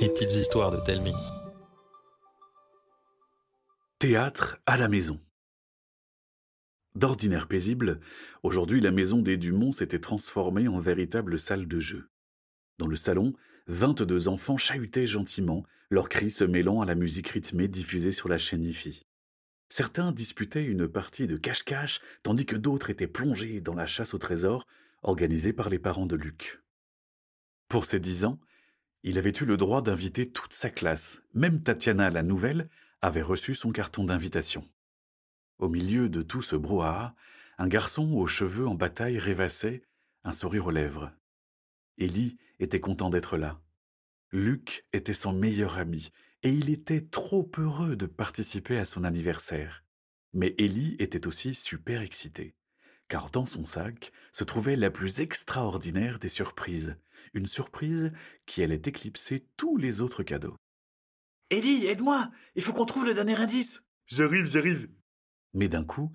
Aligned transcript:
Les 0.00 0.08
petites 0.08 0.32
histoires 0.32 0.70
de 0.70 0.78
Telmi. 0.78 1.12
Théâtre 3.98 4.58
à 4.64 4.78
la 4.78 4.88
maison. 4.88 5.20
D'ordinaire 6.94 7.46
paisible, 7.46 8.00
aujourd'hui 8.42 8.80
la 8.80 8.90
maison 8.90 9.20
des 9.20 9.36
Dumont 9.36 9.72
s'était 9.72 9.98
transformée 9.98 10.66
en 10.66 10.78
véritable 10.78 11.38
salle 11.38 11.68
de 11.68 11.78
jeu. 11.78 12.08
Dans 12.78 12.86
le 12.86 12.96
salon, 12.96 13.34
vingt-deux 13.66 14.28
enfants 14.28 14.56
chahutaient 14.56 15.06
gentiment, 15.06 15.66
leurs 15.90 16.08
cris 16.08 16.30
se 16.30 16.44
mêlant 16.44 16.80
à 16.80 16.86
la 16.86 16.94
musique 16.94 17.28
rythmée 17.28 17.68
diffusée 17.68 18.12
sur 18.12 18.30
la 18.30 18.38
chaîne 18.38 18.64
IFI. 18.64 19.04
Certains 19.68 20.10
disputaient 20.10 20.64
une 20.64 20.88
partie 20.88 21.26
de 21.26 21.36
cache-cache, 21.36 22.00
tandis 22.22 22.46
que 22.46 22.56
d'autres 22.56 22.88
étaient 22.88 23.06
plongés 23.06 23.60
dans 23.60 23.74
la 23.74 23.86
chasse 23.86 24.14
au 24.14 24.18
trésor 24.18 24.66
organisée 25.02 25.52
par 25.52 25.68
les 25.68 25.78
parents 25.78 26.06
de 26.06 26.16
Luc. 26.16 26.62
Pour 27.68 27.84
ses 27.84 28.00
dix 28.00 28.24
ans, 28.24 28.40
il 29.02 29.18
avait 29.18 29.32
eu 29.40 29.44
le 29.44 29.56
droit 29.56 29.82
d'inviter 29.82 30.30
toute 30.30 30.52
sa 30.52 30.70
classe. 30.70 31.22
Même 31.34 31.62
Tatiana, 31.62 32.10
la 32.10 32.22
nouvelle, 32.22 32.68
avait 33.00 33.22
reçu 33.22 33.54
son 33.54 33.72
carton 33.72 34.04
d'invitation. 34.04 34.68
Au 35.58 35.68
milieu 35.68 36.08
de 36.08 36.22
tout 36.22 36.42
ce 36.42 36.56
brouhaha, 36.56 37.14
un 37.58 37.68
garçon 37.68 38.12
aux 38.12 38.26
cheveux 38.26 38.66
en 38.66 38.74
bataille 38.74 39.18
rêvassait, 39.18 39.82
un 40.24 40.32
sourire 40.32 40.66
aux 40.66 40.70
lèvres. 40.70 41.12
Élie 41.98 42.38
était 42.58 42.80
content 42.80 43.10
d'être 43.10 43.36
là. 43.36 43.60
Luc 44.32 44.86
était 44.92 45.12
son 45.12 45.32
meilleur 45.32 45.78
ami, 45.78 46.10
et 46.42 46.52
il 46.52 46.70
était 46.70 47.02
trop 47.02 47.50
heureux 47.58 47.96
de 47.96 48.06
participer 48.06 48.78
à 48.78 48.84
son 48.84 49.04
anniversaire. 49.04 49.84
Mais 50.32 50.54
Élie 50.58 50.96
était 50.98 51.26
aussi 51.26 51.54
super 51.54 52.00
excitée, 52.00 52.54
car 53.08 53.30
dans 53.30 53.46
son 53.46 53.64
sac 53.64 54.12
se 54.32 54.44
trouvait 54.44 54.76
la 54.76 54.90
plus 54.90 55.20
extraordinaire 55.20 56.18
des 56.18 56.28
surprises, 56.28 56.96
une 57.34 57.46
surprise 57.46 58.12
qui 58.46 58.62
allait 58.62 58.82
éclipser 58.84 59.46
tous 59.56 59.76
les 59.76 60.00
autres 60.00 60.22
cadeaux. 60.22 60.56
Ellie, 61.50 61.86
aide-moi 61.86 62.30
Il 62.54 62.62
faut 62.62 62.72
qu'on 62.72 62.86
trouve 62.86 63.06
le 63.06 63.14
dernier 63.14 63.36
indice 63.36 63.82
J'arrive, 64.06 64.46
j'arrive 64.46 64.88
Mais 65.52 65.68
d'un 65.68 65.84
coup, 65.84 66.12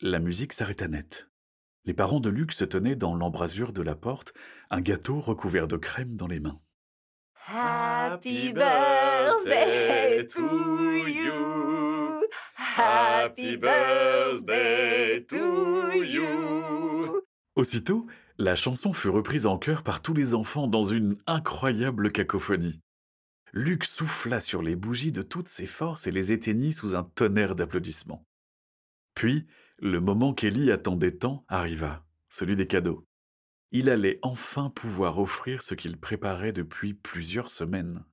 la 0.00 0.18
musique 0.18 0.52
s'arrêta 0.52 0.88
net. 0.88 1.28
Les 1.84 1.94
parents 1.94 2.20
de 2.20 2.30
Luc 2.30 2.52
se 2.52 2.64
tenaient 2.64 2.96
dans 2.96 3.14
l'embrasure 3.14 3.72
de 3.72 3.82
la 3.82 3.94
porte, 3.94 4.34
un 4.70 4.80
gâteau 4.80 5.20
recouvert 5.20 5.68
de 5.68 5.76
crème 5.76 6.16
dans 6.16 6.26
les 6.26 6.40
mains. 6.40 6.60
Happy 7.48 8.52
birthday 8.52 10.26
to 10.26 10.42
you. 11.06 12.24
Happy 12.56 13.56
birthday 13.56 15.24
to 15.28 16.02
you. 16.02 17.22
Aussitôt, 17.54 18.06
la 18.38 18.54
chanson 18.54 18.92
fut 18.92 19.08
reprise 19.08 19.46
en 19.46 19.58
chœur 19.58 19.82
par 19.82 20.02
tous 20.02 20.12
les 20.12 20.34
enfants 20.34 20.68
dans 20.68 20.84
une 20.84 21.16
incroyable 21.26 22.12
cacophonie. 22.12 22.80
Luc 23.52 23.84
souffla 23.84 24.40
sur 24.40 24.60
les 24.60 24.76
bougies 24.76 25.12
de 25.12 25.22
toutes 25.22 25.48
ses 25.48 25.66
forces 25.66 26.06
et 26.06 26.10
les 26.10 26.32
éteignit 26.32 26.72
sous 26.72 26.94
un 26.94 27.04
tonnerre 27.04 27.54
d'applaudissements. 27.54 28.26
Puis, 29.14 29.46
le 29.78 30.00
moment 30.00 30.34
qu'Élie 30.34 30.70
attendait 30.70 31.16
tant 31.16 31.44
arriva, 31.48 32.04
celui 32.28 32.56
des 32.56 32.66
cadeaux. 32.66 33.06
Il 33.72 33.88
allait 33.88 34.18
enfin 34.22 34.70
pouvoir 34.70 35.18
offrir 35.18 35.62
ce 35.62 35.74
qu'il 35.74 35.98
préparait 35.98 36.52
depuis 36.52 36.92
plusieurs 36.92 37.50
semaines. 37.50 38.04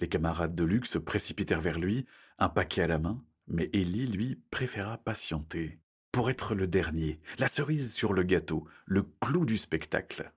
Les 0.00 0.08
camarades 0.08 0.54
de 0.54 0.64
Luc 0.64 0.86
se 0.86 0.98
précipitèrent 0.98 1.60
vers 1.60 1.78
lui, 1.78 2.06
un 2.38 2.48
paquet 2.48 2.82
à 2.82 2.86
la 2.86 2.98
main, 2.98 3.22
mais 3.46 3.68
Élie, 3.72 4.06
lui, 4.06 4.40
préféra 4.50 4.96
patienter, 4.98 5.80
pour 6.12 6.30
être 6.30 6.54
le 6.54 6.66
dernier, 6.66 7.20
la 7.38 7.48
cerise 7.48 7.92
sur 7.92 8.12
le 8.12 8.22
gâteau, 8.22 8.66
le 8.86 9.02
clou 9.20 9.44
du 9.44 9.56
spectacle. 9.56 10.32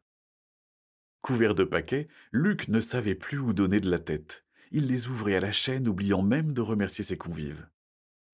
Couvert 1.21 1.55
de 1.55 1.63
paquets, 1.63 2.07
Luc 2.31 2.67
ne 2.67 2.81
savait 2.81 3.15
plus 3.15 3.37
où 3.37 3.53
donner 3.53 3.79
de 3.79 3.89
la 3.89 3.99
tête. 3.99 4.43
Il 4.71 4.87
les 4.87 5.07
ouvrait 5.07 5.35
à 5.35 5.39
la 5.39 5.51
chaîne, 5.51 5.87
oubliant 5.87 6.21
même 6.21 6.53
de 6.53 6.61
remercier 6.61 7.03
ses 7.03 7.17
convives. 7.17 7.67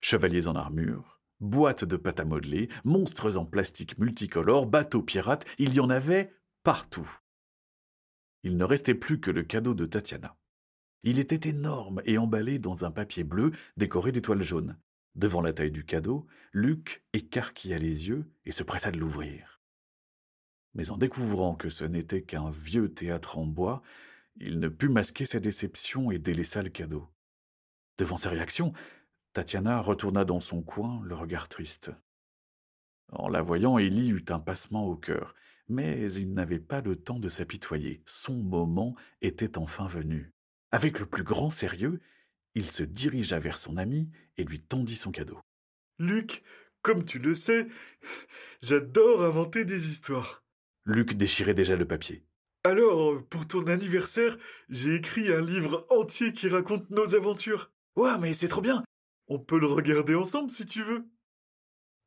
Chevaliers 0.02 0.48
en 0.48 0.56
armure, 0.56 1.20
boîtes 1.40 1.84
de 1.84 1.98
pâte 1.98 2.20
à 2.20 2.26
modeler, 2.26 2.70
monstres 2.84 3.38
en 3.38 3.46
plastique 3.46 3.98
multicolore, 3.98 4.68
bateaux 4.68 5.02
pirates, 5.02 5.46
il 5.58 5.74
y 5.74 5.80
en 5.80 5.90
avait 5.90 6.34
partout. 6.64 7.10
Il 8.44 8.58
ne 8.58 8.64
restait 8.64 8.96
plus 8.96 9.20
que 9.20 9.32
le 9.32 9.44
cadeau 9.44 9.74
de 9.74 9.86
Tatiana. 9.86 10.38
Il 11.04 11.20
était 11.20 11.50
énorme 11.50 12.02
et 12.06 12.18
emballé 12.18 12.60
dans 12.60 12.86
un 12.86 12.92
papier 12.92 13.24
bleu 13.24 13.52
décoré 13.76 14.12
d'étoiles 14.12 14.44
jaunes. 14.44 14.78
Devant 15.18 15.42
la 15.42 15.52
taille 15.52 15.72
du 15.72 15.84
cadeau, 15.84 16.28
Luc 16.54 17.04
écarquilla 17.14 17.80
les 17.80 18.08
yeux 18.08 18.32
et 18.46 18.52
se 18.52 18.62
pressa 18.62 18.92
de 18.92 19.00
l'ouvrir. 19.00 19.60
Mais 20.76 20.92
en 20.92 20.98
découvrant 20.98 21.56
que 21.56 21.70
ce 21.70 21.84
n'était 21.84 22.22
qu'un 22.22 22.52
vieux 22.52 22.94
théâtre 22.94 23.40
en 23.40 23.48
bois, 23.48 23.82
il 24.36 24.60
ne 24.60 24.68
put 24.68 24.90
masquer 24.90 25.26
sa 25.26 25.40
déception 25.40 26.12
et 26.12 26.20
délaissa 26.20 26.62
le 26.62 26.70
cadeau. 26.70 27.08
Devant 27.98 28.18
sa 28.18 28.30
réaction, 28.30 28.74
Tatiana 29.34 29.82
retourna 29.82 30.24
dans 30.24 30.40
son 30.40 30.62
coin, 30.62 31.02
le 31.04 31.16
regard 31.16 31.50
triste. 31.50 31.90
En 33.12 33.28
la 33.28 33.42
voyant, 33.42 33.80
Élie 33.80 34.10
eut 34.10 34.26
un 34.30 34.40
passement 34.40 34.86
au 34.86 34.96
cœur, 34.96 35.34
mais 35.68 36.12
il 36.14 36.32
n'avait 36.34 36.60
pas 36.60 36.82
le 36.82 36.96
temps 36.96 37.20
de 37.20 37.30
s'apitoyer. 37.30 38.04
Son 38.06 38.36
moment 38.36 38.96
était 39.22 39.58
enfin 39.58 39.88
venu. 39.88 40.32
Avec 40.70 41.00
le 41.00 41.08
plus 41.08 41.24
grand 41.24 41.50
sérieux, 41.50 42.02
il 42.58 42.72
se 42.72 42.82
dirigea 42.82 43.38
vers 43.38 43.60
son 43.60 43.78
ami 43.78 44.10
et 44.36 44.44
lui 44.44 44.60
tendit 44.60 44.96
son 44.96 45.12
cadeau. 45.12 45.40
Luc, 46.00 46.44
comme 46.82 47.06
tu 47.06 47.20
le 47.20 47.36
sais, 47.36 47.68
j'adore 48.64 49.24
inventer 49.24 49.64
des 49.64 49.88
histoires. 49.88 50.44
Luc 50.84 51.14
déchirait 51.14 51.54
déjà 51.54 51.76
le 51.76 51.86
papier. 51.86 52.26
Alors, 52.64 53.24
pour 53.26 53.48
ton 53.48 53.68
anniversaire, 53.68 54.40
j'ai 54.70 54.96
écrit 54.96 55.32
un 55.32 55.40
livre 55.40 55.86
entier 55.92 56.34
qui 56.34 56.50
raconte 56.50 56.90
nos 56.90 57.14
aventures. 57.14 57.72
Ouah, 57.96 58.18
mais 58.18 58.34
c'est 58.34 58.48
trop 58.48 58.62
bien 58.62 58.84
On 59.28 59.38
peut 59.38 59.60
le 59.60 59.68
regarder 59.68 60.16
ensemble 60.16 60.50
si 60.50 60.66
tu 60.66 60.84
veux. 60.84 61.06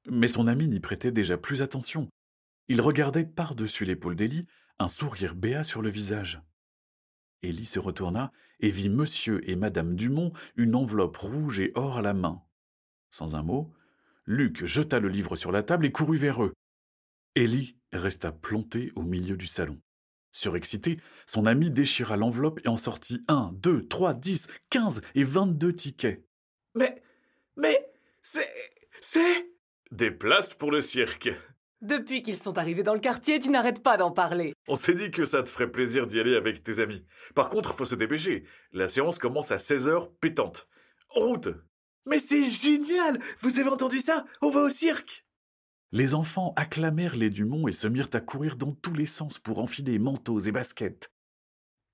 Mais 0.08 0.28
son 0.28 0.48
ami 0.48 0.66
n'y 0.66 0.80
prêtait 0.80 1.12
déjà 1.12 1.38
plus 1.38 1.62
attention. 1.62 2.08
Il 2.66 2.80
regardait 2.80 3.24
par-dessus 3.24 3.84
l'épaule 3.84 4.16
d'Élie, 4.16 4.46
un 4.80 4.88
sourire 4.88 5.36
béat 5.36 5.62
sur 5.62 5.80
le 5.80 5.90
visage. 5.90 6.42
Élie 7.42 7.64
se 7.64 7.78
retourna 7.78 8.32
et 8.60 8.70
vit 8.70 8.88
monsieur 8.88 9.48
et 9.48 9.56
madame 9.56 9.94
Dumont 9.96 10.32
une 10.56 10.74
enveloppe 10.74 11.16
rouge 11.16 11.60
et 11.60 11.72
or 11.74 11.98
à 11.98 12.02
la 12.02 12.12
main. 12.12 12.42
Sans 13.10 13.34
un 13.34 13.42
mot, 13.42 13.72
Luc 14.26 14.64
jeta 14.64 15.00
le 15.00 15.08
livre 15.08 15.36
sur 15.36 15.50
la 15.50 15.62
table 15.62 15.86
et 15.86 15.92
courut 15.92 16.18
vers 16.18 16.44
eux. 16.44 16.52
Élie 17.34 17.76
resta 17.92 18.32
planté 18.32 18.92
au 18.94 19.02
milieu 19.02 19.36
du 19.36 19.46
salon. 19.46 19.80
Surexcité, 20.32 21.00
son 21.26 21.46
ami 21.46 21.70
déchira 21.70 22.16
l'enveloppe 22.16 22.60
et 22.64 22.68
en 22.68 22.76
sortit 22.76 23.24
un, 23.26 23.52
deux, 23.54 23.88
trois, 23.88 24.14
dix, 24.14 24.46
quinze 24.68 25.00
et 25.14 25.24
vingt-deux 25.24 25.74
tickets. 25.74 26.24
Mais. 26.74 27.02
Mais. 27.56 27.90
C'est. 28.22 28.48
C'est. 29.00 29.50
Des 29.90 30.12
places 30.12 30.54
pour 30.54 30.70
le 30.70 30.80
cirque. 30.80 31.30
Depuis 31.82 32.22
qu'ils 32.22 32.36
sont 32.36 32.58
arrivés 32.58 32.82
dans 32.82 32.92
le 32.92 33.00
quartier, 33.00 33.38
tu 33.38 33.48
n'arrêtes 33.48 33.82
pas 33.82 33.96
d'en 33.96 34.10
parler. 34.10 34.52
On 34.68 34.76
s'est 34.76 34.94
dit 34.94 35.10
que 35.10 35.24
ça 35.24 35.42
te 35.42 35.48
ferait 35.48 35.70
plaisir 35.70 36.06
d'y 36.06 36.20
aller 36.20 36.36
avec 36.36 36.62
tes 36.62 36.78
amis. 36.78 37.06
Par 37.34 37.48
contre, 37.48 37.74
faut 37.74 37.86
se 37.86 37.94
dépêcher. 37.94 38.44
La 38.72 38.86
séance 38.86 39.18
commence 39.18 39.50
à 39.50 39.56
16h 39.56 40.10
pétante. 40.20 40.68
En 41.14 41.20
route 41.20 41.48
Mais 42.04 42.18
c'est 42.18 42.42
génial 42.42 43.18
Vous 43.40 43.58
avez 43.58 43.70
entendu 43.70 44.00
ça? 44.00 44.26
On 44.42 44.50
va 44.50 44.60
au 44.60 44.68
cirque 44.68 45.24
Les 45.92 46.14
enfants 46.14 46.52
acclamèrent 46.56 47.16
les 47.16 47.30
Dumont 47.30 47.66
et 47.66 47.72
se 47.72 47.88
mirent 47.88 48.10
à 48.12 48.20
courir 48.20 48.56
dans 48.56 48.72
tous 48.72 48.94
les 48.94 49.06
sens 49.06 49.38
pour 49.38 49.58
enfiler 49.58 49.98
manteaux 49.98 50.38
et 50.40 50.52
baskets. 50.52 51.10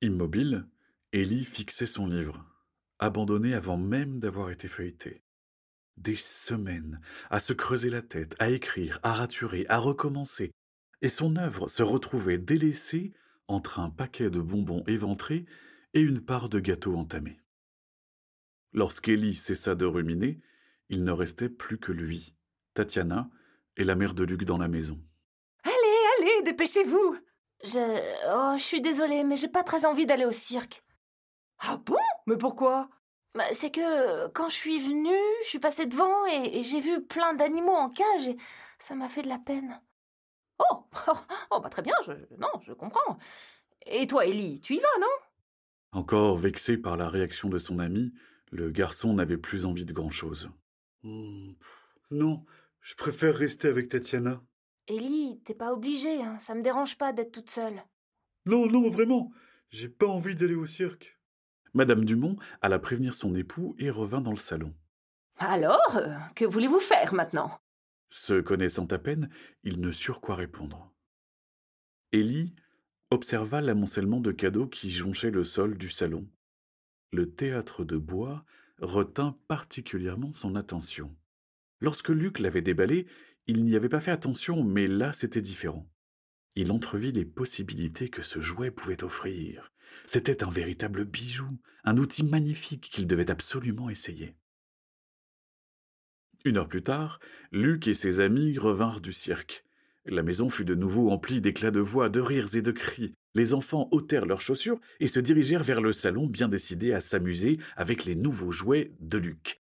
Immobile, 0.03 0.67
Élie 1.13 1.45
fixait 1.45 1.87
son 1.87 2.09
livre, 2.09 2.45
abandonné 2.99 3.55
avant 3.55 3.77
même 3.77 4.19
d'avoir 4.19 4.51
été 4.51 4.67
feuilleté 4.67 5.23
des 5.97 6.17
semaines 6.17 7.01
à 7.31 7.41
se 7.41 7.53
creuser 7.53 7.91
la 7.91 8.03
tête, 8.03 8.35
à 8.39 8.51
écrire, 8.51 8.99
à 9.03 9.13
raturer, 9.13 9.67
à 9.69 9.79
recommencer, 9.79 10.53
et 11.03 11.09
son 11.09 11.37
œuvre 11.37 11.69
se 11.69 11.83
retrouvait 11.83 12.39
délaissée 12.39 13.13
entre 13.49 13.81
un 13.81 13.91
paquet 13.91 14.31
de 14.31 14.41
bonbons 14.41 14.85
éventrés 14.87 15.47
et 15.95 16.01
une 16.01 16.21
part 16.21 16.49
de 16.49 16.61
gâteau 16.61 16.97
entamé. 16.97 17.41
Lorsqu'Élie 18.73 19.35
cessa 19.35 19.75
de 19.75 19.87
ruminer, 19.87 20.41
il 20.89 21.05
ne 21.05 21.13
restait 21.13 21.49
plus 21.49 21.79
que 21.79 21.93
lui, 21.93 22.35
Tatiana 22.75 23.31
et 23.77 23.85
la 23.85 23.95
mère 23.95 24.15
de 24.15 24.25
Luc 24.25 24.45
dans 24.45 24.59
la 24.59 24.69
maison. 24.69 25.01
Allez, 25.65 25.75
allez, 26.19 26.43
dépêchez-vous 26.43 27.17
Je. 27.65 27.79
Oh, 28.33 28.57
je 28.59 28.63
suis 28.63 28.81
désolée, 28.81 29.25
mais 29.25 29.37
j'ai 29.37 29.49
pas 29.49 29.65
très 29.65 29.87
envie 29.87 30.07
d'aller 30.07 30.25
au 30.25 30.33
cirque. 30.33 30.85
Ah 31.59 31.81
bon? 31.85 31.97
Mais 32.27 32.37
pourquoi? 32.37 32.91
Bah, 33.37 33.45
c'est 33.55 33.71
que 33.71 34.29
quand 34.29 34.49
je 34.49 34.55
suis 34.55 34.81
venue, 34.81 35.11
je 35.43 35.49
suis 35.49 35.59
passée 35.59 35.87
devant 35.87 36.27
et, 36.27 36.59
et 36.59 36.63
j'ai 36.63 36.81
vu 36.81 37.05
plein 37.05 37.35
d'animaux 37.35 37.75
en 37.75 37.91
cage 37.91 38.29
et 38.29 38.37
ça 38.79 38.95
m'a 38.95 39.09
fait 39.09 39.23
de 39.23 39.29
la 39.29 39.39
peine. 39.39 39.81
Oh, 40.59 40.85
oh, 41.51 41.61
bah 41.61 41.69
très 41.69 41.83
bien, 41.83 41.95
je, 42.07 42.13
non, 42.39 42.49
je 42.63 42.73
comprends. 42.73 43.19
Et 43.87 44.07
toi, 44.07 44.27
Ellie, 44.27 44.61
tu 44.61 44.75
y 44.75 44.79
vas, 44.79 44.99
non? 45.01 45.07
Encore 45.93 46.37
vexé 46.37 46.77
par 46.79 46.97
la 46.97 47.09
réaction 47.09 47.49
de 47.49 47.59
son 47.59 47.79
ami, 47.79 48.13
le 48.51 48.71
garçon 48.71 49.15
n'avait 49.15 49.39
plus 49.39 49.67
envie 49.67 49.85
de 49.85 49.93
grand-chose. 49.93 50.51
Hmm, 51.03 51.53
non, 52.11 52.45
je 52.81 52.95
préfère 52.95 53.35
rester 53.35 53.69
avec 53.69 53.89
Tatiana. 53.89 54.43
Ellie, 54.89 55.41
t'es 55.45 55.55
pas 55.55 55.73
obligée, 55.73 56.23
hein, 56.23 56.39
ça 56.39 56.55
me 56.55 56.63
dérange 56.63 56.97
pas 56.97 57.13
d'être 57.13 57.33
toute 57.33 57.51
seule. 57.51 57.83
Non, 58.47 58.67
non, 58.67 58.89
vraiment. 58.89 59.33
J'ai 59.71 59.89
pas 59.89 60.07
envie 60.07 60.35
d'aller 60.35 60.55
au 60.55 60.67
cirque. 60.67 61.16
Madame 61.77 62.07
Dumont 62.07 62.37
alla 62.63 62.79
prévenir 62.79 63.13
son 63.13 63.35
époux 63.35 63.77
et 63.79 63.91
revint 63.91 64.23
dans 64.23 64.31
le 64.31 64.39
salon. 64.39 64.73
Alors, 65.37 65.97
euh, 65.97 66.17
que 66.35 66.47
voulez-vous 66.47 66.81
faire 66.81 67.13
maintenant? 67.13 67.61
Se 68.09 68.41
connaissant 68.41 68.87
à 68.87 68.97
peine, 68.97 69.29
il 69.63 69.83
ne 69.83 69.93
surent 69.93 70.23
quoi 70.23 70.37
répondre. 70.37 70.91
Élie 72.13 72.55
observa 73.11 73.61
l'amoncellement 73.61 74.21
de 74.21 74.33
cadeaux 74.33 74.67
qui 74.67 74.91
jonchaient 74.91 75.31
le 75.31 75.45
sol 75.45 75.77
du 75.77 75.91
salon. 75.91 76.27
Le 77.13 77.31
théâtre 77.31 77.85
de 77.85 77.99
bois 77.99 78.47
retint 78.79 79.37
particulièrement 79.47 80.33
son 80.33 80.57
attention. 80.57 81.15
Lorsque 81.81 82.09
Luc 82.09 82.39
l'avait 82.39 82.63
déballé, 82.63 83.07
il 83.47 83.67
n'y 83.67 83.77
avait 83.77 83.91
pas 83.91 84.01
fait 84.01 84.13
attention, 84.13 84.65
mais 84.65 84.87
là 84.87 85.13
c'était 85.13 85.43
différent. 85.43 85.87
Il 86.57 86.73
entrevit 86.73 87.13
les 87.13 87.27
possibilités 87.27 88.09
que 88.09 88.23
ce 88.23 88.41
jouet 88.41 88.71
pouvait 88.71 89.05
offrir. 89.05 89.71
C'était 90.07 90.43
un 90.43 90.49
véritable 90.49 91.05
bijou, 91.05 91.59
un 91.85 91.99
outil 91.99 92.25
magnifique 92.25 92.89
qu'il 92.91 93.07
devait 93.07 93.31
absolument 93.31 93.91
essayer. 93.91 94.35
Une 96.47 96.57
heure 96.57 96.69
plus 96.69 96.83
tard, 96.83 97.21
Luc 97.53 97.87
et 97.89 97.95
ses 97.95 98.21
amis 98.21 98.57
revinrent 98.57 99.03
du 99.03 99.13
cirque. 99.13 99.65
La 100.07 100.23
maison 100.23 100.49
fut 100.49 100.65
de 100.65 100.75
nouveau 100.75 101.11
emplie 101.11 101.43
d'éclats 101.43 101.71
de 101.71 101.81
voix, 101.81 102.09
de 102.09 102.21
rires 102.21 102.55
et 102.55 102.63
de 102.63 102.71
cris. 102.71 103.13
Les 103.35 103.53
enfants 103.53 103.89
ôtèrent 103.91 104.25
leurs 104.25 104.41
chaussures 104.41 104.81
et 105.01 105.09
se 105.09 105.21
dirigèrent 105.21 105.65
vers 105.65 105.83
le 105.83 105.93
salon 105.93 106.27
bien 106.27 106.49
décidés 106.49 106.95
à 106.95 107.01
s'amuser 107.01 107.59
avec 107.77 108.05
les 108.05 108.15
nouveaux 108.15 108.53
jouets 108.53 108.93
de 109.01 109.19
Luc. 109.19 109.61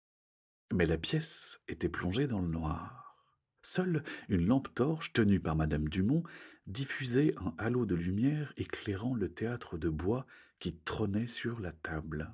Mais 0.73 0.85
la 0.85 0.97
pièce 0.97 1.61
était 1.69 1.89
plongée 1.89 2.27
dans 2.27 2.41
le 2.41 2.47
noir. 2.47 3.15
Seule 3.61 4.03
une 4.27 4.47
lampe 4.47 4.73
torche 4.73 5.13
tenue 5.13 5.39
par 5.39 5.55
madame 5.55 5.87
Dumont 5.87 6.23
diffusait 6.71 7.35
un 7.37 7.53
halo 7.57 7.85
de 7.85 7.95
lumière 7.95 8.53
éclairant 8.57 9.13
le 9.13 9.31
théâtre 9.31 9.77
de 9.77 9.89
bois 9.89 10.25
qui 10.59 10.75
trônait 10.75 11.27
sur 11.27 11.59
la 11.59 11.71
table. 11.71 12.33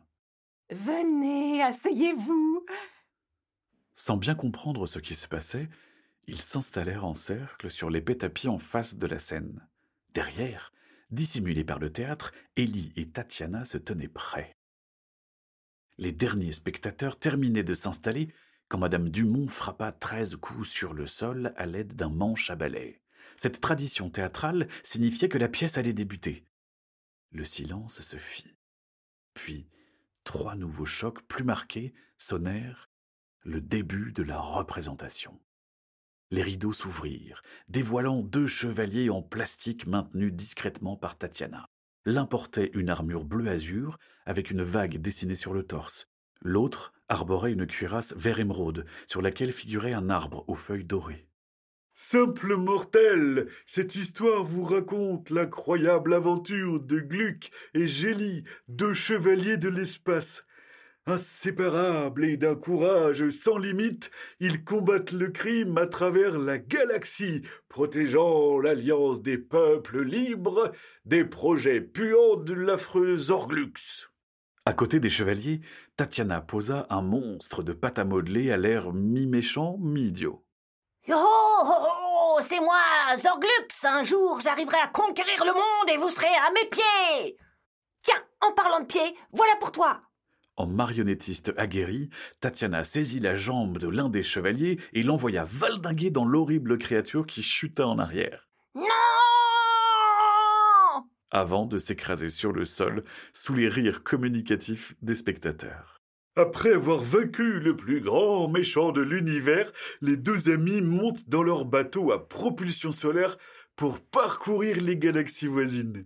Venez, 0.69 1.61
asseyez-vous. 1.63 2.65
Sans 3.95 4.17
bien 4.17 4.35
comprendre 4.35 4.85
ce 4.85 4.99
qui 4.99 5.15
se 5.15 5.27
passait, 5.27 5.69
ils 6.27 6.41
s'installèrent 6.41 7.05
en 7.05 7.13
cercle 7.13 7.71
sur 7.71 7.89
l'épais 7.89 8.17
tapis 8.17 8.47
en 8.47 8.59
face 8.59 8.95
de 8.95 9.07
la 9.07 9.17
scène. 9.17 9.65
Derrière, 10.13 10.73
dissimulés 11.09 11.63
par 11.63 11.79
le 11.79 11.91
théâtre, 11.91 12.33
Élie 12.57 12.91
et 12.95 13.09
Tatiana 13.09 13.65
se 13.65 13.77
tenaient 13.77 14.07
prêts. 14.07 14.57
Les 15.97 16.11
derniers 16.11 16.51
spectateurs 16.51 17.17
terminaient 17.17 17.63
de 17.63 17.73
s'installer 17.73 18.33
quand 18.67 18.77
Madame 18.77 19.09
Dumont 19.09 19.47
frappa 19.47 19.91
treize 19.93 20.35
coups 20.35 20.67
sur 20.67 20.93
le 20.93 21.07
sol 21.07 21.53
à 21.55 21.65
l'aide 21.65 21.95
d'un 21.95 22.09
manche 22.09 22.49
à 22.49 22.55
balai. 22.55 23.01
Cette 23.37 23.61
tradition 23.61 24.09
théâtrale 24.09 24.67
signifiait 24.83 25.29
que 25.29 25.37
la 25.37 25.47
pièce 25.47 25.77
allait 25.77 25.93
débuter. 25.93 26.43
Le 27.31 27.45
silence 27.45 28.01
se 28.01 28.17
fit. 28.17 28.55
Puis, 29.33 29.67
trois 30.23 30.55
nouveaux 30.55 30.85
chocs 30.85 31.21
plus 31.27 31.43
marqués 31.43 31.93
sonnèrent 32.17 32.89
le 33.43 33.61
début 33.61 34.11
de 34.11 34.23
la 34.23 34.39
représentation. 34.39 35.39
Les 36.31 36.41
rideaux 36.41 36.73
s'ouvrirent, 36.73 37.41
dévoilant 37.69 38.21
deux 38.21 38.47
chevaliers 38.47 39.09
en 39.09 39.21
plastique 39.21 39.87
maintenus 39.87 40.33
discrètement 40.33 40.97
par 40.97 41.17
Tatiana. 41.17 41.69
L'un 42.05 42.25
portait 42.25 42.71
une 42.73 42.89
armure 42.89 43.23
bleu 43.23 43.47
azur 43.47 43.97
avec 44.25 44.51
une 44.51 44.63
vague 44.63 44.97
dessinée 44.97 45.35
sur 45.35 45.53
le 45.53 45.63
torse. 45.63 46.09
L'autre 46.41 46.93
arborait 47.07 47.53
une 47.53 47.67
cuirasse 47.67 48.13
vert 48.17 48.39
émeraude 48.39 48.85
sur 49.07 49.21
laquelle 49.21 49.53
figurait 49.53 49.93
un 49.93 50.09
arbre 50.09 50.43
aux 50.47 50.55
feuilles 50.55 50.83
dorées. 50.83 51.26
Simple 51.99 52.55
mortel, 52.57 53.47
cette 53.65 53.95
histoire 53.95 54.43
vous 54.43 54.63
raconte 54.63 55.31
l'incroyable 55.31 56.13
aventure 56.13 56.79
de 56.79 56.99
Gluck 56.99 57.49
et 57.73 57.87
Gélie, 57.87 58.43
deux 58.67 58.93
chevaliers 58.93 59.57
de 59.57 59.67
l'espace. 59.67 60.45
Inséparables 61.07 62.23
et 62.25 62.37
d'un 62.37 62.53
courage 62.53 63.27
sans 63.31 63.57
limite, 63.57 64.11
ils 64.39 64.63
combattent 64.63 65.11
le 65.11 65.31
crime 65.31 65.75
à 65.79 65.87
travers 65.87 66.37
la 66.37 66.59
galaxie, 66.59 67.41
protégeant 67.67 68.59
l'alliance 68.59 69.23
des 69.23 69.39
peuples 69.39 70.03
libres 70.03 70.71
des 71.05 71.25
projets 71.25 71.81
puants 71.81 72.37
de 72.37 72.53
l'affreux 72.53 73.17
Zorglux. 73.17 74.11
À 74.65 74.73
côté 74.73 74.99
des 74.99 75.09
chevaliers, 75.09 75.61
Tatiana 75.95 76.41
posa 76.41 76.85
un 76.91 77.01
monstre 77.01 77.63
de 77.63 77.73
pâte 77.73 77.97
à 77.97 78.05
modeler 78.05 78.51
à 78.51 78.57
l'air 78.57 78.93
mi-méchant, 78.93 79.79
mi-idiot. 79.79 80.43
Oh, 81.09 81.86
oh, 82.37 82.45
c'est 82.47 82.59
moi, 82.59 83.15
Zorglux. 83.17 83.67
Un 83.83 84.03
jour, 84.03 84.39
j'arriverai 84.39 84.77
à 84.77 84.87
conquérir 84.87 85.43
le 85.45 85.53
monde 85.53 85.89
et 85.89 85.97
vous 85.97 86.09
serez 86.09 86.27
à 86.27 86.51
mes 86.51 86.69
pieds. 86.69 87.37
Tiens, 88.01 88.23
en 88.41 88.51
parlant 88.53 88.79
de 88.81 88.85
pieds, 88.85 89.15
voilà 89.31 89.55
pour 89.59 89.71
toi. 89.71 90.01
En 90.55 90.65
marionnettiste 90.65 91.53
aguerri, 91.57 92.09
Tatiana 92.39 92.83
saisit 92.83 93.19
la 93.19 93.35
jambe 93.35 93.77
de 93.77 93.87
l'un 93.87 94.09
des 94.09 94.23
chevaliers 94.23 94.79
et 94.93 95.03
l'envoya 95.03 95.45
valdinguer 95.45 96.09
dans 96.09 96.25
l'horrible 96.25 96.77
créature 96.77 97.27
qui 97.27 97.43
chuta 97.43 97.87
en 97.87 97.99
arrière. 97.99 98.47
Non 98.73 98.83
Avant 101.29 101.65
de 101.65 101.77
s'écraser 101.77 102.29
sur 102.29 102.53
le 102.53 102.65
sol 102.65 103.03
sous 103.33 103.53
les 103.53 103.69
rires 103.69 104.03
communicatifs 104.03 104.95
des 105.01 105.15
spectateurs. 105.15 105.96
Après 106.37 106.73
avoir 106.73 106.99
vaincu 106.99 107.59
le 107.59 107.75
plus 107.75 107.99
grand 107.99 108.47
méchant 108.47 108.91
de 108.91 109.01
l'univers, 109.01 109.71
les 110.01 110.17
deux 110.17 110.51
amis 110.51 110.81
montent 110.81 111.27
dans 111.27 111.41
leur 111.41 111.65
bateau 111.65 112.11
à 112.11 112.29
propulsion 112.29 112.91
solaire 112.91 113.39
pour 113.75 113.99
parcourir 113.99 114.77
les 114.79 114.97
galaxies 114.97 115.47
voisines. 115.47 116.05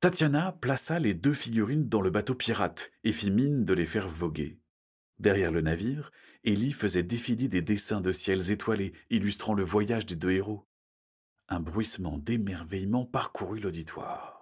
Tatiana 0.00 0.52
plaça 0.52 0.98
les 0.98 1.12
deux 1.12 1.34
figurines 1.34 1.86
dans 1.86 2.00
le 2.00 2.08
bateau 2.08 2.34
pirate 2.34 2.90
et 3.04 3.12
fit 3.12 3.30
mine 3.30 3.66
de 3.66 3.74
les 3.74 3.84
faire 3.84 4.08
voguer. 4.08 4.58
Derrière 5.18 5.52
le 5.52 5.60
navire, 5.60 6.12
Élie 6.44 6.72
faisait 6.72 7.02
défiler 7.02 7.48
des 7.48 7.60
dessins 7.60 8.00
de 8.00 8.10
ciels 8.10 8.50
étoilés 8.50 8.94
illustrant 9.10 9.52
le 9.52 9.64
voyage 9.64 10.06
des 10.06 10.16
deux 10.16 10.30
héros. 10.30 10.66
Un 11.50 11.60
bruissement 11.60 12.16
d'émerveillement 12.16 13.04
parcourut 13.04 13.60
l'auditoire. 13.60 14.37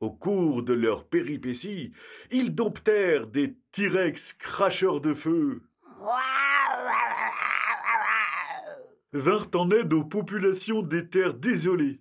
Au 0.00 0.10
cours 0.10 0.62
de 0.62 0.74
leur 0.74 1.08
péripétie, 1.08 1.92
ils 2.30 2.54
domptèrent 2.54 3.26
des 3.26 3.56
T-Rex 3.72 4.34
cracheurs 4.34 5.00
de 5.00 5.14
feu. 5.14 5.62
Vinrent 9.12 9.50
en 9.54 9.70
aide 9.70 9.92
aux 9.92 10.04
populations 10.04 10.82
des 10.82 11.08
terres 11.08 11.34
désolées. 11.34 12.00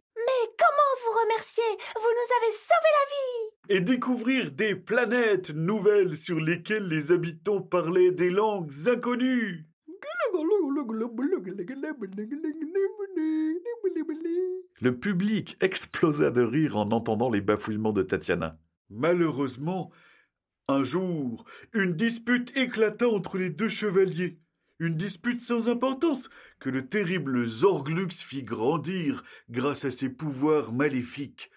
Vous 1.95 2.01
nous 2.01 2.29
avez 2.37 2.51
sauvé 2.53 2.89
la 2.91 3.05
vie 3.11 3.49
Et 3.77 3.81
découvrir 3.81 4.51
des 4.51 4.75
planètes 4.75 5.49
nouvelles 5.51 6.15
sur 6.15 6.39
lesquelles 6.39 6.87
les 6.87 7.11
habitants 7.11 7.61
parlaient 7.61 8.11
des 8.11 8.29
langues 8.29 8.71
inconnues. 8.87 9.65
Le 14.81 14.97
public 14.97 15.57
explosa 15.61 16.31
de 16.31 16.41
rire 16.41 16.77
en 16.77 16.91
entendant 16.91 17.29
les 17.29 17.41
bafouillements 17.41 17.93
de 17.93 18.03
Tatiana. 18.03 18.59
Malheureusement, 18.89 19.91
un 20.67 20.83
jour, 20.83 21.45
une 21.73 21.93
dispute 21.93 22.55
éclata 22.55 23.07
entre 23.07 23.37
les 23.37 23.49
deux 23.49 23.69
chevaliers. 23.69 24.39
Une 24.79 24.95
dispute 24.95 25.41
sans 25.41 25.69
importance 25.69 26.29
que 26.59 26.69
le 26.69 26.87
terrible 26.87 27.45
Zorglux 27.45 28.11
fit 28.11 28.43
grandir 28.43 29.23
grâce 29.49 29.85
à 29.85 29.91
ses 29.91 30.09
pouvoirs 30.09 30.73
maléfiques. 30.73 31.49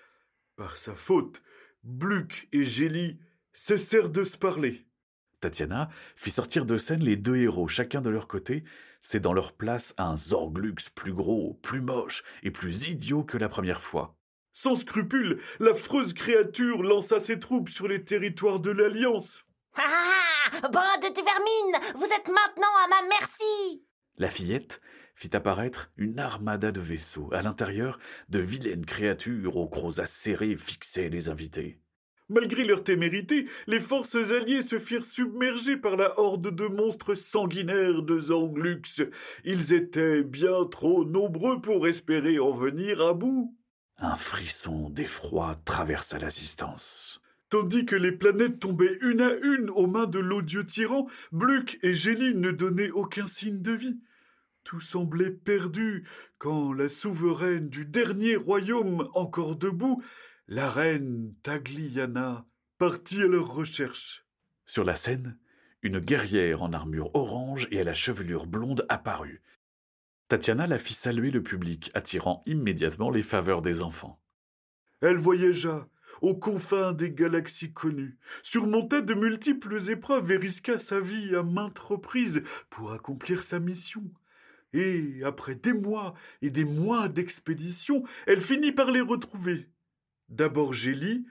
Par 0.56 0.76
sa 0.76 0.94
faute, 0.94 1.42
Bluc 1.82 2.48
et 2.52 2.64
Gélie 2.64 3.18
cessèrent 3.52 4.10
de 4.10 4.22
se 4.22 4.36
parler. 4.36 4.87
Tatiana 5.40 5.88
fit 6.16 6.30
sortir 6.30 6.64
de 6.64 6.78
scène 6.78 7.02
les 7.02 7.16
deux 7.16 7.36
héros, 7.36 7.68
chacun 7.68 8.00
de 8.00 8.10
leur 8.10 8.28
côté, 8.28 8.64
cédant 9.02 9.32
leur 9.32 9.52
place 9.52 9.94
à 9.96 10.08
un 10.08 10.16
Zorglux 10.16 10.90
plus 10.94 11.12
gros, 11.12 11.58
plus 11.62 11.80
moche 11.80 12.22
et 12.42 12.50
plus 12.50 12.88
idiot 12.88 13.24
que 13.24 13.38
la 13.38 13.48
première 13.48 13.82
fois. 13.82 14.16
Sans 14.52 14.74
scrupule, 14.74 15.40
l'affreuse 15.60 16.12
créature 16.12 16.82
lança 16.82 17.20
ses 17.20 17.38
troupes 17.38 17.68
sur 17.68 17.86
les 17.86 18.02
territoires 18.02 18.58
de 18.58 18.70
l'Alliance. 18.70 19.44
Ah 19.76 20.60
Bande 20.62 21.14
de 21.14 21.22
vermine 21.22 21.94
Vous 21.94 22.06
êtes 22.06 22.28
maintenant 22.28 22.74
à 22.84 22.88
ma 22.88 23.08
merci 23.08 23.84
La 24.16 24.30
fillette 24.30 24.80
fit 25.14 25.34
apparaître 25.36 25.90
une 25.96 26.18
armada 26.18 26.72
de 26.72 26.80
vaisseaux. 26.80 27.28
À 27.32 27.42
l'intérieur, 27.42 27.98
de 28.28 28.38
vilaines 28.38 28.86
créatures 28.86 29.56
aux 29.56 29.68
crocs 29.68 29.98
acérés 29.98 30.56
fixaient 30.56 31.08
les 31.08 31.28
invités. 31.28 31.80
Malgré 32.30 32.64
leur 32.64 32.84
témérité, 32.84 33.46
les 33.66 33.80
forces 33.80 34.16
alliées 34.16 34.60
se 34.60 34.78
firent 34.78 35.04
submerger 35.04 35.78
par 35.78 35.96
la 35.96 36.18
horde 36.20 36.54
de 36.54 36.66
monstres 36.66 37.14
sanguinaires 37.14 38.02
de 38.02 38.18
Zanglux. 38.18 39.02
Ils 39.44 39.72
étaient 39.72 40.22
bien 40.22 40.66
trop 40.70 41.06
nombreux 41.06 41.62
pour 41.62 41.88
espérer 41.88 42.38
en 42.38 42.52
venir 42.52 43.00
à 43.00 43.14
bout. 43.14 43.56
Un 43.96 44.14
frisson 44.14 44.90
d'effroi 44.90 45.58
traversa 45.64 46.18
l'assistance. 46.18 47.22
Tandis 47.48 47.86
que 47.86 47.96
les 47.96 48.12
planètes 48.12 48.60
tombaient 48.60 48.98
une 49.00 49.22
à 49.22 49.32
une 49.32 49.70
aux 49.70 49.86
mains 49.86 50.06
de 50.06 50.18
l'odieux 50.18 50.66
tyran, 50.66 51.06
Bluc 51.32 51.78
et 51.82 51.94
Gélie 51.94 52.34
ne 52.34 52.50
donnaient 52.50 52.90
aucun 52.90 53.26
signe 53.26 53.62
de 53.62 53.72
vie. 53.72 53.98
Tout 54.64 54.80
semblait 54.80 55.30
perdu 55.30 56.04
quand 56.36 56.74
la 56.74 56.90
souveraine 56.90 57.70
du 57.70 57.86
dernier 57.86 58.36
royaume 58.36 59.08
encore 59.14 59.56
debout 59.56 60.02
la 60.50 60.70
reine 60.70 61.34
Tagliana 61.42 62.46
partit 62.78 63.20
à 63.22 63.26
leur 63.26 63.52
recherche. 63.52 64.24
Sur 64.64 64.82
la 64.82 64.96
scène, 64.96 65.36
une 65.82 65.98
guerrière 65.98 66.62
en 66.62 66.72
armure 66.72 67.14
orange 67.14 67.68
et 67.70 67.80
à 67.80 67.84
la 67.84 67.92
chevelure 67.92 68.46
blonde 68.46 68.86
apparut. 68.88 69.42
Tatiana 70.28 70.66
la 70.66 70.78
fit 70.78 70.94
saluer 70.94 71.30
le 71.30 71.42
public, 71.42 71.90
attirant 71.92 72.42
immédiatement 72.46 73.10
les 73.10 73.22
faveurs 73.22 73.60
des 73.60 73.82
enfants. 73.82 74.22
Elle 75.02 75.18
voyagea 75.18 75.86
aux 76.22 76.34
confins 76.34 76.92
des 76.92 77.12
galaxies 77.12 77.74
connues, 77.74 78.18
surmonta 78.42 79.02
de 79.02 79.12
multiples 79.12 79.90
épreuves 79.90 80.32
et 80.32 80.38
risqua 80.38 80.78
sa 80.78 80.98
vie 80.98 81.36
à 81.36 81.42
maintes 81.42 81.78
reprises 81.78 82.42
pour 82.70 82.92
accomplir 82.92 83.42
sa 83.42 83.60
mission. 83.60 84.10
Et, 84.72 85.20
après 85.24 85.54
des 85.54 85.74
mois 85.74 86.14
et 86.40 86.48
des 86.48 86.64
mois 86.64 87.08
d'expédition, 87.08 88.02
elle 88.26 88.40
finit 88.40 88.72
par 88.72 88.90
les 88.90 89.02
retrouver. 89.02 89.68
D'abord 90.28 90.72
Gélie, 90.72 91.26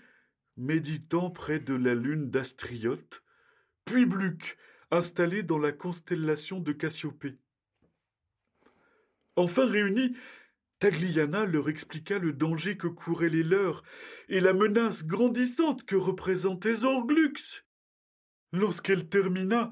méditant 0.57 1.29
près 1.29 1.59
de 1.59 1.75
la 1.75 1.93
lune 1.93 2.29
d'Astriote, 2.29 3.23
puis 3.85 4.05
Bluc, 4.05 4.57
installé 4.91 5.43
dans 5.43 5.59
la 5.59 5.71
constellation 5.71 6.59
de 6.59 6.71
Cassiopée. 6.71 7.37
Enfin 9.35 9.65
réunis, 9.67 10.15
Tagliana 10.79 11.45
leur 11.45 11.69
expliqua 11.69 12.19
le 12.19 12.33
danger 12.33 12.77
que 12.77 12.87
couraient 12.87 13.29
les 13.29 13.43
leurs 13.43 13.83
et 14.29 14.39
la 14.39 14.53
menace 14.53 15.05
grandissante 15.05 15.83
que 15.85 15.95
représentait 15.95 16.75
Zorglux. 16.75 17.63
Lorsqu'elle 18.51 19.09
termina, 19.09 19.71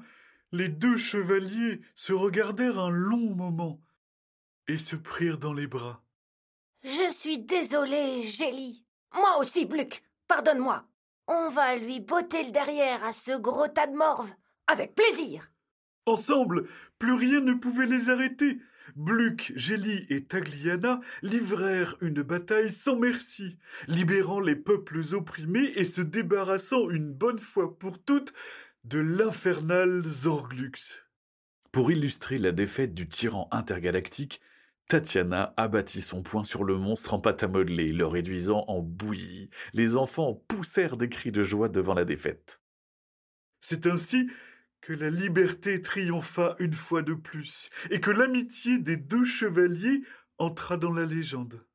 les 0.52 0.68
deux 0.68 0.96
chevaliers 0.96 1.80
se 1.94 2.12
regardèrent 2.12 2.78
un 2.78 2.90
long 2.90 3.34
moment 3.34 3.80
et 4.68 4.78
se 4.78 4.96
prirent 4.96 5.38
dans 5.38 5.54
les 5.54 5.66
bras. 5.66 6.04
Je 6.84 7.12
suis 7.12 7.38
désolé, 7.38 8.22
Gélie. 8.22 8.85
Moi 9.16 9.38
aussi, 9.38 9.64
Bluc. 9.64 10.02
Pardonne-moi. 10.28 10.84
On 11.26 11.48
va 11.48 11.76
lui 11.76 12.00
botter 12.00 12.44
le 12.44 12.50
derrière 12.50 13.02
à 13.04 13.12
ce 13.12 13.36
gros 13.36 13.68
tas 13.68 13.86
de 13.86 13.96
morve. 13.96 14.30
Avec 14.66 14.94
plaisir. 14.94 15.50
Ensemble, 16.06 16.68
plus 16.98 17.14
rien 17.14 17.40
ne 17.40 17.54
pouvait 17.54 17.86
les 17.86 18.10
arrêter. 18.10 18.58
Bluc, 18.94 19.52
Gélie 19.56 20.06
et 20.10 20.24
Tagliana 20.24 21.00
livrèrent 21.22 21.96
une 22.00 22.22
bataille 22.22 22.70
sans 22.70 22.96
merci, 22.96 23.56
libérant 23.88 24.40
les 24.40 24.54
peuples 24.54 25.00
opprimés 25.12 25.72
et 25.74 25.84
se 25.84 26.02
débarrassant 26.02 26.88
une 26.90 27.12
bonne 27.12 27.38
fois 27.38 27.76
pour 27.78 27.98
toutes 28.02 28.32
de 28.84 28.98
l'infernal 28.98 30.04
Zorglux. 30.06 31.02
Pour 31.72 31.90
illustrer 31.90 32.38
la 32.38 32.52
défaite 32.52 32.94
du 32.94 33.08
tyran 33.08 33.48
intergalactique, 33.50 34.40
Tatiana 34.88 35.52
abattit 35.56 36.02
son 36.02 36.22
poing 36.22 36.44
sur 36.44 36.62
le 36.62 36.76
monstre 36.76 37.14
en 37.14 37.20
pâte 37.20 37.42
à 37.42 37.48
modeler, 37.48 37.92
le 37.92 38.06
réduisant 38.06 38.64
en 38.68 38.80
bouillie. 38.80 39.50
Les 39.72 39.96
enfants 39.96 40.44
poussèrent 40.46 40.96
des 40.96 41.08
cris 41.08 41.32
de 41.32 41.42
joie 41.42 41.68
devant 41.68 41.94
la 41.94 42.04
défaite. 42.04 42.60
C'est 43.60 43.86
ainsi 43.86 44.30
que 44.80 44.92
la 44.92 45.10
liberté 45.10 45.82
triompha 45.82 46.54
une 46.60 46.72
fois 46.72 47.02
de 47.02 47.14
plus, 47.14 47.68
et 47.90 48.00
que 48.00 48.12
l'amitié 48.12 48.78
des 48.78 48.96
deux 48.96 49.24
chevaliers 49.24 50.02
entra 50.38 50.76
dans 50.76 50.92
la 50.92 51.04
légende. 51.04 51.66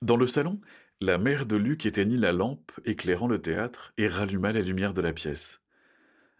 Dans 0.00 0.16
le 0.16 0.26
salon, 0.26 0.60
la 1.02 1.18
mère 1.18 1.44
de 1.44 1.56
Luc 1.56 1.84
éteignit 1.84 2.16
la 2.16 2.32
lampe 2.32 2.72
éclairant 2.86 3.28
le 3.28 3.42
théâtre 3.42 3.92
et 3.98 4.08
ralluma 4.08 4.52
la 4.52 4.62
lumière 4.62 4.94
de 4.94 5.02
la 5.02 5.12
pièce. 5.12 5.60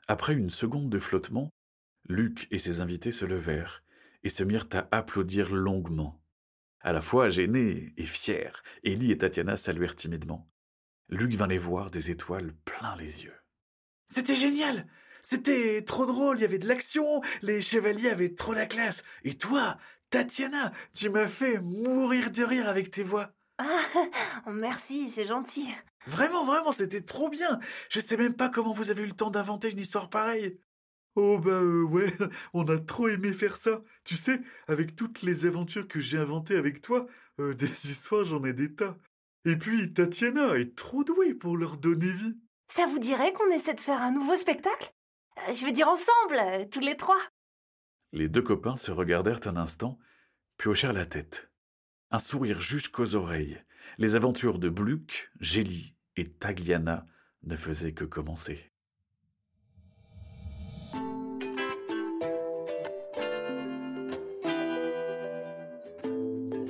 Après 0.08 0.32
une 0.32 0.48
seconde 0.48 0.88
de 0.88 0.98
flottement, 0.98 1.50
Luc 2.08 2.46
et 2.50 2.58
ses 2.58 2.80
invités 2.80 3.12
se 3.12 3.26
levèrent 3.26 3.82
et 4.26 4.30
se 4.30 4.42
mirent 4.42 4.68
à 4.72 4.88
applaudir 4.90 5.54
longuement. 5.54 6.20
À 6.80 6.92
la 6.92 7.00
fois 7.00 7.30
gênés 7.30 7.94
et 7.96 8.04
fiers, 8.04 8.50
Élie 8.82 9.12
et 9.12 9.18
Tatiana 9.18 9.56
saluèrent 9.56 9.94
timidement. 9.94 10.50
Luc 11.08 11.32
vint 11.34 11.46
les 11.46 11.58
voir 11.58 11.92
des 11.92 12.10
étoiles 12.10 12.52
plein 12.64 12.96
les 12.96 13.22
yeux. 13.22 13.36
C'était 14.06 14.34
génial 14.34 14.88
C'était 15.22 15.82
trop 15.82 16.06
drôle, 16.06 16.38
il 16.38 16.42
y 16.42 16.44
avait 16.44 16.58
de 16.58 16.66
l'action, 16.66 17.22
les 17.42 17.60
chevaliers 17.60 18.10
avaient 18.10 18.34
trop 18.34 18.52
la 18.52 18.66
classe. 18.66 19.04
Et 19.22 19.38
toi, 19.38 19.78
Tatiana, 20.10 20.72
tu 20.92 21.08
m'as 21.08 21.28
fait 21.28 21.60
mourir 21.60 22.32
de 22.32 22.42
rire 22.42 22.68
avec 22.68 22.90
tes 22.90 23.04
voix. 23.04 23.32
Ah, 23.58 23.80
merci, 24.50 25.10
c'est 25.14 25.26
gentil. 25.26 25.68
Vraiment, 26.06 26.44
vraiment, 26.44 26.72
c'était 26.72 27.00
trop 27.00 27.28
bien. 27.28 27.60
Je 27.90 28.00
sais 28.00 28.16
même 28.16 28.34
pas 28.34 28.48
comment 28.48 28.72
vous 28.72 28.90
avez 28.90 29.04
eu 29.04 29.06
le 29.06 29.12
temps 29.12 29.30
d'inventer 29.30 29.70
une 29.70 29.78
histoire 29.78 30.10
pareille. 30.10 30.58
Oh 31.16 31.38
bah 31.38 31.50
euh, 31.50 31.82
ouais, 31.82 32.12
on 32.52 32.64
a 32.68 32.78
trop 32.78 33.08
aimé 33.08 33.32
faire 33.32 33.56
ça. 33.56 33.82
Tu 34.04 34.16
sais, 34.16 34.40
avec 34.68 34.94
toutes 34.96 35.22
les 35.22 35.46
aventures 35.46 35.88
que 35.88 35.98
j'ai 35.98 36.18
inventées 36.18 36.56
avec 36.56 36.82
toi, 36.82 37.06
euh, 37.40 37.54
des 37.54 37.90
histoires 37.90 38.24
j'en 38.24 38.44
ai 38.44 38.52
des 38.52 38.74
tas. 38.74 38.96
Et 39.46 39.56
puis 39.56 39.92
Tatiana 39.92 40.58
est 40.58 40.76
trop 40.76 41.04
douée 41.04 41.34
pour 41.34 41.56
leur 41.56 41.78
donner 41.78 42.12
vie. 42.12 42.36
Ça 42.74 42.86
vous 42.86 42.98
dirait 42.98 43.32
qu'on 43.32 43.50
essaie 43.50 43.74
de 43.74 43.80
faire 43.80 44.02
un 44.02 44.10
nouveau 44.10 44.36
spectacle? 44.36 44.92
Euh, 45.38 45.54
Je 45.54 45.64
veux 45.64 45.72
dire 45.72 45.88
ensemble, 45.88 46.38
euh, 46.38 46.64
tous 46.70 46.80
les 46.80 46.96
trois. 46.96 47.20
Les 48.12 48.28
deux 48.28 48.42
copains 48.42 48.76
se 48.76 48.90
regardèrent 48.90 49.46
un 49.46 49.56
instant, 49.56 49.98
puis 50.58 50.68
hochèrent 50.68 50.92
la 50.92 51.06
tête. 51.06 51.50
Un 52.10 52.18
sourire 52.18 52.60
jusqu'aux 52.60 53.14
oreilles. 53.14 53.62
Les 53.98 54.16
aventures 54.16 54.58
de 54.58 54.68
Bluc, 54.68 55.30
Gélie 55.40 55.94
et 56.16 56.30
Tagliana 56.30 57.06
ne 57.44 57.56
faisaient 57.56 57.94
que 57.94 58.04
commencer. 58.04 58.72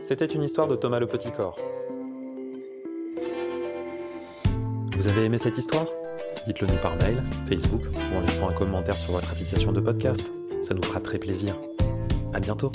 C'était 0.09 0.27
une 0.27 0.45
histoire 0.45 0.69
de 0.69 0.77
Thomas 0.77 1.01
le 1.01 1.09
Petit 1.09 1.33
Corps. 1.33 1.59
Vous 4.97 5.09
avez 5.09 5.25
aimé 5.25 5.37
cette 5.37 5.59
histoire? 5.59 5.87
Dites-le 6.47 6.69
nous 6.69 6.77
par 6.77 6.95
mail, 6.95 7.21
Facebook 7.49 7.83
ou 7.83 8.17
en 8.17 8.21
laissant 8.21 8.49
un 8.49 8.53
commentaire 8.53 8.95
sur 8.95 9.15
votre 9.15 9.33
application 9.33 9.73
de 9.73 9.81
podcast. 9.81 10.31
Ça 10.63 10.75
nous 10.75 10.83
fera 10.85 11.01
très 11.01 11.19
plaisir. 11.19 11.57
À 12.33 12.39
bientôt 12.39 12.71